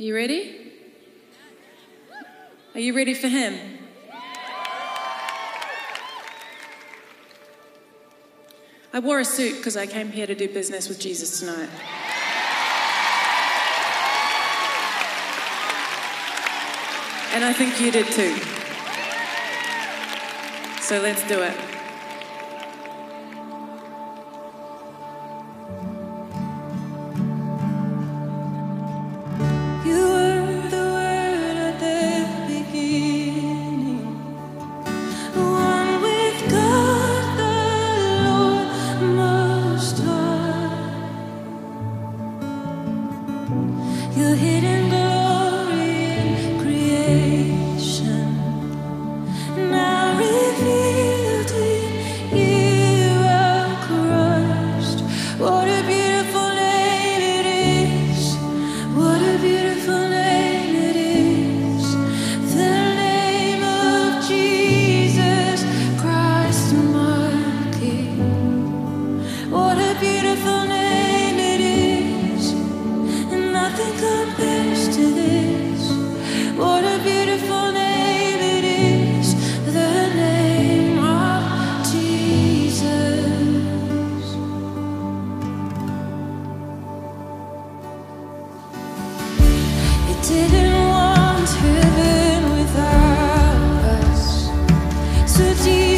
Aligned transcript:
Are 0.00 0.02
you 0.02 0.14
ready? 0.14 0.72
Are 2.72 2.80
you 2.80 2.96
ready 2.96 3.12
for 3.12 3.28
Him? 3.28 3.54
I 8.94 8.98
wore 8.98 9.20
a 9.20 9.26
suit 9.26 9.58
because 9.58 9.76
I 9.76 9.86
came 9.86 10.10
here 10.10 10.26
to 10.26 10.34
do 10.34 10.48
business 10.48 10.88
with 10.88 10.98
Jesus 10.98 11.40
tonight. 11.40 11.68
And 17.34 17.44
I 17.44 17.52
think 17.52 17.78
you 17.78 17.90
did 17.90 18.06
too. 18.06 18.34
So 20.80 20.98
let's 21.02 21.28
do 21.28 21.42
it. 21.42 21.79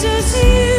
Jesus, 0.00 0.44
you. 0.44 0.77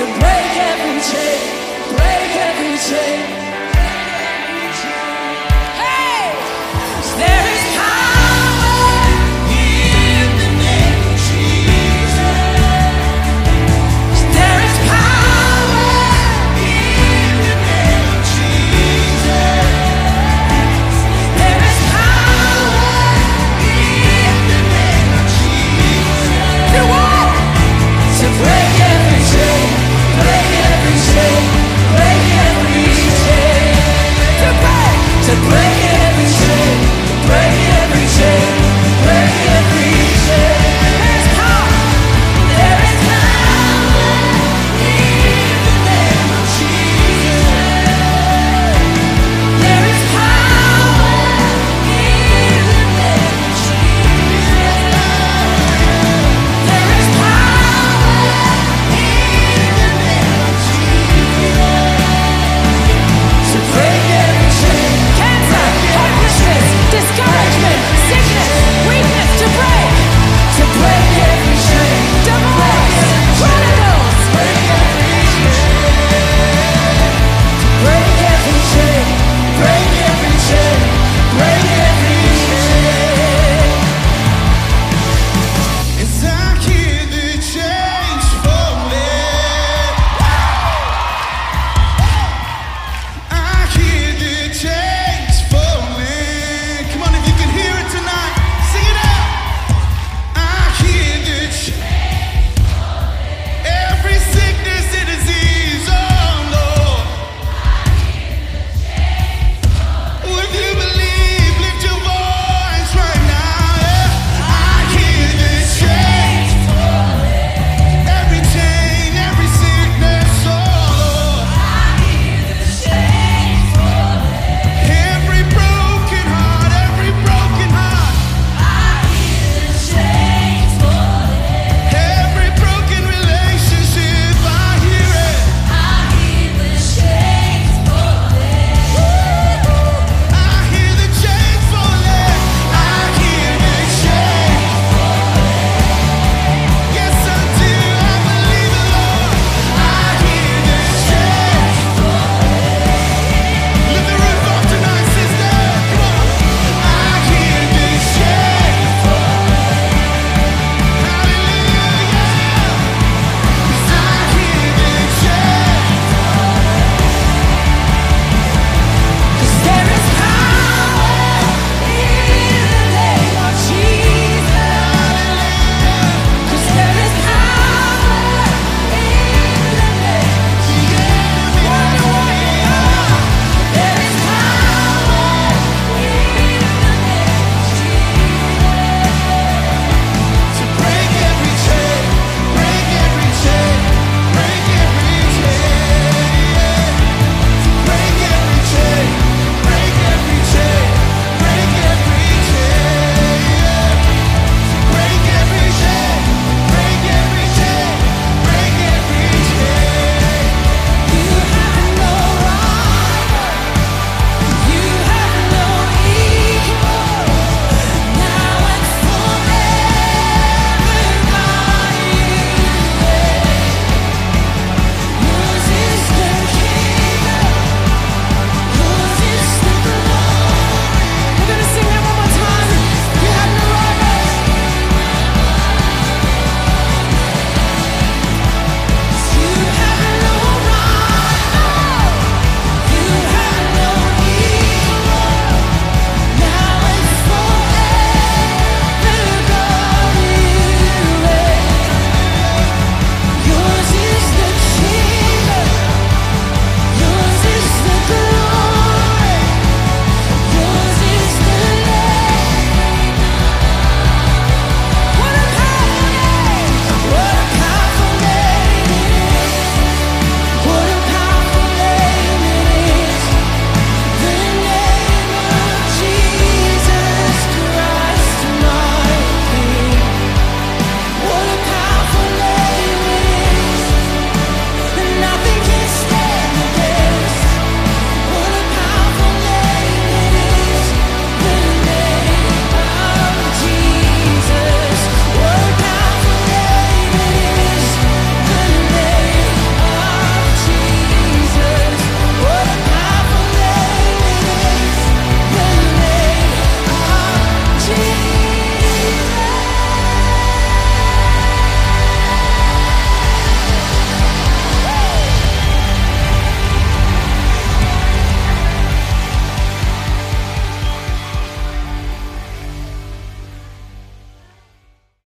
to 0.00 0.06
break 0.06 0.56
every 0.56 0.98
chain, 1.10 1.40
break 1.94 2.36
every 2.48 2.78
chain. 2.88 3.39